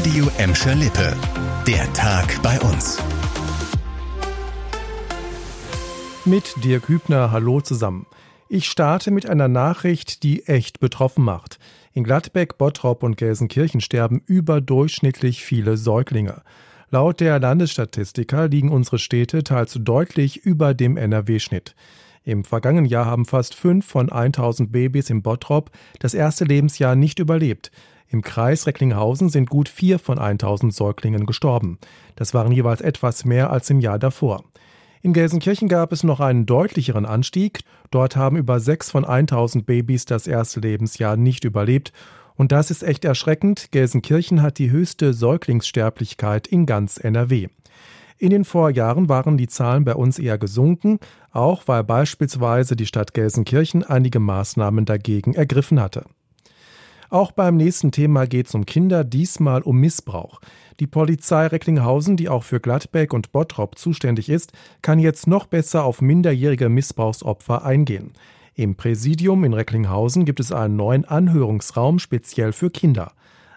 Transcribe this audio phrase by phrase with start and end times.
[0.00, 1.14] Radio Emscher Lippe.
[1.66, 2.96] Der Tag bei uns.
[6.24, 8.06] Mit Dirk Hübner, hallo zusammen.
[8.48, 11.58] Ich starte mit einer Nachricht, die echt betroffen macht.
[11.92, 16.40] In Gladbeck, Bottrop und Gelsenkirchen sterben überdurchschnittlich viele Säuglinge.
[16.88, 21.74] Laut der Landesstatistiker liegen unsere Städte teils deutlich über dem NRW-Schnitt.
[22.24, 27.18] Im vergangenen Jahr haben fast fünf von 1000 Babys im Bottrop das erste Lebensjahr nicht
[27.18, 27.70] überlebt.
[28.12, 31.78] Im Kreis Recklinghausen sind gut vier von 1000 Säuglingen gestorben.
[32.16, 34.42] Das waren jeweils etwas mehr als im Jahr davor.
[35.00, 37.60] In Gelsenkirchen gab es noch einen deutlicheren Anstieg.
[37.92, 41.92] Dort haben über sechs von 1000 Babys das erste Lebensjahr nicht überlebt.
[42.34, 43.70] Und das ist echt erschreckend.
[43.70, 47.46] Gelsenkirchen hat die höchste Säuglingssterblichkeit in ganz NRW.
[48.18, 50.98] In den Vorjahren waren die Zahlen bei uns eher gesunken,
[51.30, 56.04] auch weil beispielsweise die Stadt Gelsenkirchen einige Maßnahmen dagegen ergriffen hatte.
[57.10, 60.40] Auch beim nächsten Thema geht es um Kinder, diesmal um Missbrauch.
[60.78, 65.84] Die Polizei Recklinghausen, die auch für Gladbeck und Bottrop zuständig ist, kann jetzt noch besser
[65.84, 68.12] auf minderjährige Missbrauchsopfer eingehen.
[68.54, 73.12] Im Präsidium in Recklinghausen gibt es einen neuen Anhörungsraum speziell für Kinder.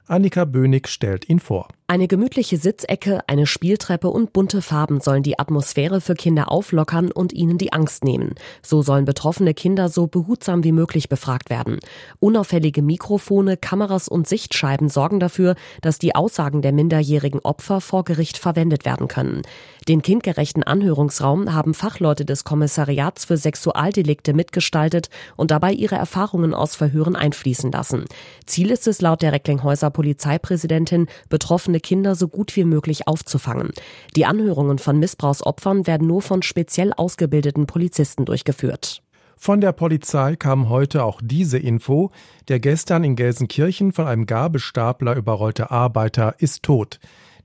[0.07, 1.67] Annika Bönig stellt ihn vor.
[1.85, 7.33] Eine gemütliche Sitzecke, eine Spieltreppe und bunte Farben sollen die Atmosphäre für Kinder auflockern und
[7.33, 8.35] ihnen die Angst nehmen.
[8.61, 11.79] So sollen betroffene Kinder so behutsam wie möglich befragt werden.
[12.21, 18.37] Unauffällige Mikrofone, Kameras und Sichtscheiben sorgen dafür, dass die Aussagen der minderjährigen Opfer vor Gericht
[18.37, 19.41] verwendet werden können.
[19.89, 26.75] Den kindgerechten Anhörungsraum haben Fachleute des Kommissariats für Sexualdelikte mitgestaltet und dabei ihre Erfahrungen aus
[26.75, 28.05] Verhören einfließen lassen.
[28.45, 33.71] Ziel ist es laut der Recklinghäuser Polizeipräsidentin, betroffene Kinder so gut wie möglich aufzufangen.
[34.15, 39.01] Die Anhörungen von Missbrauchsopfern werden nur von speziell ausgebildeten Polizisten durchgeführt.
[39.35, 42.11] Von der Polizei kam heute auch diese Info.
[42.47, 46.99] Der gestern in Gelsenkirchen von einem Gabelstapler überrollte Arbeiter ist tot.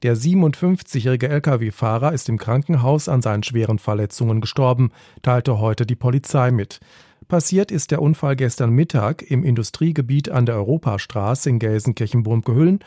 [0.05, 6.53] Der 57-jährige Lkw-Fahrer ist im Krankenhaus an seinen schweren Verletzungen gestorben, teilte heute die Polizei
[6.53, 6.79] mit.
[7.27, 12.79] Passiert ist der Unfall gestern Mittag im Industriegebiet an der Europastraße in Gelsenkirchen-Burmgehüllen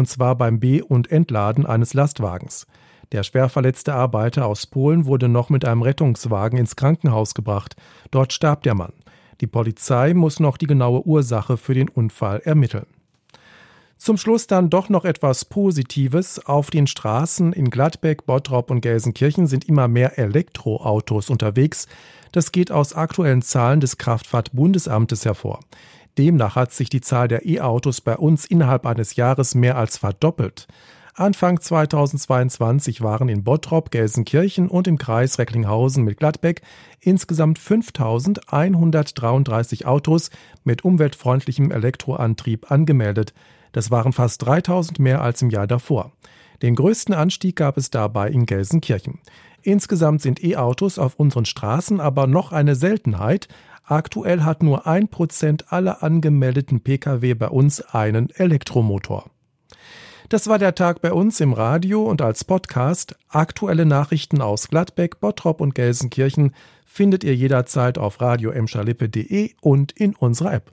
[0.00, 2.66] und zwar beim B- und Entladen eines Lastwagens.
[3.12, 7.76] Der schwer verletzte Arbeiter aus Polen wurde noch mit einem Rettungswagen ins Krankenhaus gebracht.
[8.10, 8.94] Dort starb der Mann.
[9.42, 12.86] Die Polizei muss noch die genaue Ursache für den Unfall ermitteln.
[13.98, 16.46] Zum Schluss dann doch noch etwas Positives.
[16.46, 21.88] Auf den Straßen in Gladbeck, Bottrop und Gelsenkirchen sind immer mehr Elektroautos unterwegs.
[22.32, 25.60] Das geht aus aktuellen Zahlen des Kraftfahrtbundesamtes hervor.
[26.20, 30.68] Demnach hat sich die Zahl der E-Autos bei uns innerhalb eines Jahres mehr als verdoppelt.
[31.14, 36.60] Anfang 2022 waren in Bottrop, Gelsenkirchen und im Kreis Recklinghausen mit Gladbeck
[37.00, 40.28] insgesamt 5133 Autos
[40.62, 43.32] mit umweltfreundlichem Elektroantrieb angemeldet.
[43.72, 46.12] Das waren fast 3000 mehr als im Jahr davor.
[46.60, 49.20] Den größten Anstieg gab es dabei in Gelsenkirchen.
[49.62, 53.48] Insgesamt sind E-Autos auf unseren Straßen aber noch eine Seltenheit.
[53.90, 59.28] Aktuell hat nur ein Prozent aller angemeldeten Pkw bei uns einen Elektromotor.
[60.28, 63.16] Das war der Tag bei uns im Radio und als Podcast.
[63.28, 66.54] Aktuelle Nachrichten aus Gladbeck, Bottrop und Gelsenkirchen
[66.86, 68.52] findet ihr jederzeit auf radio
[69.60, 70.70] und in unserer App.